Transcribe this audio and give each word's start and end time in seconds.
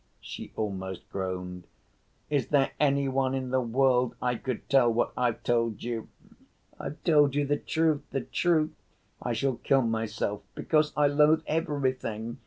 she 0.19 0.51
almost 0.55 1.07
groaned. 1.11 1.67
"Is 2.27 2.47
there 2.47 2.71
any 2.79 3.07
one 3.07 3.35
in 3.35 3.51
the 3.51 3.61
world 3.61 4.15
I 4.19 4.33
could 4.33 4.67
tell 4.67 4.91
what 4.91 5.11
I've 5.15 5.43
told 5.43 5.83
you? 5.83 6.09
I've 6.79 7.03
told 7.03 7.35
you 7.35 7.45
the 7.45 7.57
truth, 7.57 8.01
the 8.09 8.21
truth. 8.21 8.71
I 9.21 9.33
shall 9.33 9.57
kill 9.57 9.83
myself, 9.83 10.41
because 10.55 10.91
I 10.97 11.05
loathe 11.05 11.43
everything! 11.45 12.39